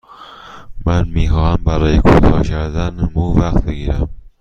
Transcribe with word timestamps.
من 0.85 1.07
می 1.07 1.29
خواهم 1.29 1.63
برای 1.63 1.97
کوتاه 1.99 2.41
کردن 2.43 3.09
مو 3.15 3.21
وقت 3.39 3.63
بگیرم. 3.65 4.09